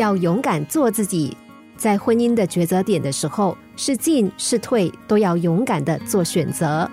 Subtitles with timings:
[0.00, 1.36] 要勇敢做自己，
[1.76, 6.90] 在婚姻的抉择点的时候，是进是退，都要勇敢的做选择。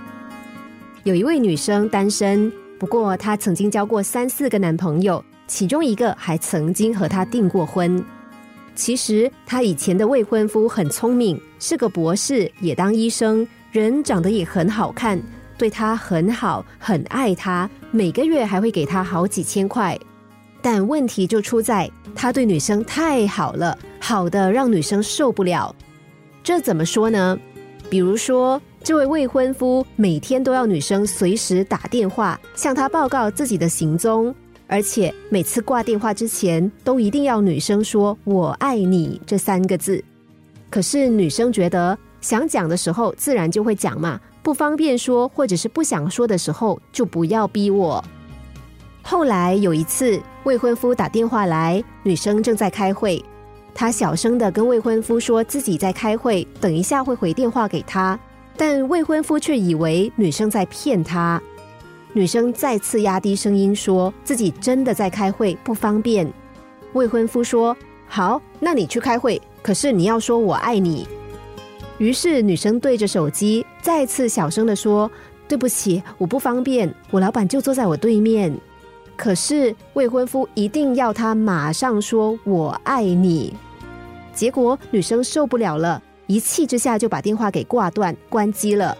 [1.03, 8.03] 有一位女生单身，不过她曾经交过三四个男朋友，其中一个还曾经和她订过婚。
[8.75, 15.17] 其实她以前的未婚夫很聪明，是个博士，也当医生，人长得也很好看，
[15.57, 19.97] 对她很好，很爱她，每个月还会给她好几千块。
[20.61, 25.75] 但问题就出在他对女生太好了，好的让女生受不了。
[26.43, 27.37] 这怎么说呢？
[27.89, 28.61] 比如说。
[28.83, 34.33] 这位未婚夫每天都要女生随时打电话向他报告自己的行踪，
[34.65, 40.01] 而且每次挂电话之前都一定要女生说“我爱你”这三个字。
[40.69, 48.01] 可是女生觉得想讲的时候自然就会讲嘛，不方便说或者是不想说的时候就不要逼我。
[49.01, 53.21] 后来有一次未婚夫打电话来，女生正在开会，
[53.75, 58.17] 她小声的跟未婚夫说自己在开会，等一下会回电话给他。
[58.55, 61.41] 但未婚夫却以为女生在骗他，
[62.13, 66.25] 女生再次压低声音说自己真的在开会，不方便。
[66.93, 67.75] 未婚夫说
[68.07, 71.05] ：“好，那你去开会，可是你要说我爱你。”
[71.99, 75.11] 于是女生对着手机再次小声的说
[75.45, 78.57] ：“对不起，我不方便，我老板就坐在我对面。”
[79.17, 83.53] 可是未婚夫一定要她马上说我爱你，
[84.33, 86.01] 结果女生受不了了。
[86.27, 88.95] 一气之下就把电话给挂断、关机了。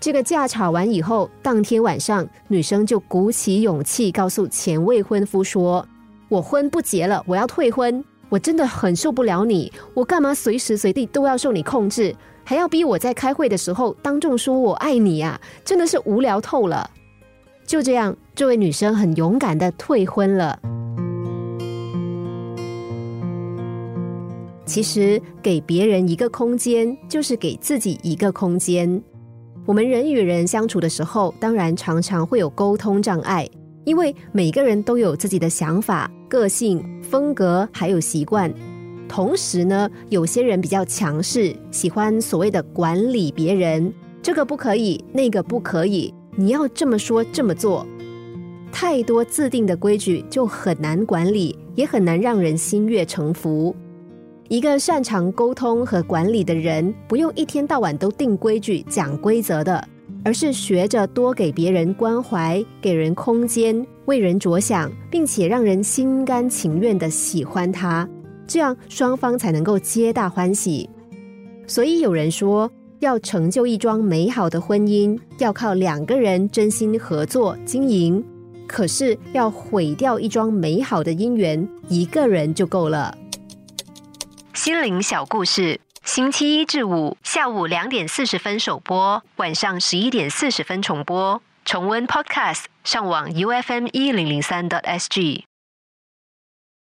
[0.00, 5.86] 这个架吵完以后，当天晚上女生就鼓起勇气告诉前未婚夫说
[6.28, 8.04] ：“我婚不结了，我要退婚。
[8.28, 15.40] 我真的很受不了你，我干嘛随时随地都要受你控制，还要逼我在开会的时候当众说我爱你啊！
[15.64, 16.90] 真的是无聊透了。”
[17.68, 20.58] 就这样，这位女生很勇敢的退婚了。
[24.64, 29.02] 其实，给别人一个空间，就是给自己一个空间。
[29.66, 33.46] 我们人与人相处的时候，当然常常会有沟通障碍，
[33.84, 38.50] 因为每个人都有自己的想法、个性、风格，还有习惯。
[39.06, 47.84] 同时呢，有些人比较强势，喜欢所谓的管理别人，这个不可以，那个不可以，你要这么说这么做。
[48.70, 53.74] 太多自定的规矩就很难管理，也很难让人心悦诚服。
[54.46, 59.84] 一个擅长沟通和管理的人，不用一天到晚都定规矩、讲规则的，
[60.24, 68.08] 而是学着多给别人关怀，给人空间，为人着想，并且让人心甘情愿的喜欢他，
[68.46, 70.88] 这样双方才能够皆大欢喜。
[71.66, 72.70] 所以有人说，
[73.00, 78.22] 要成就一桩美好的婚姻，要靠两个人真心合作经营；
[78.66, 83.16] 可是要毁掉一桩美好的姻缘，一个人就够了。
[84.52, 91.40] 心灵小故事，星期一至五下午两点四十分首播，晚上十一点四十分重播。
[91.64, 95.47] 重温 Podcast，上网 U F M 一零零三 t S G。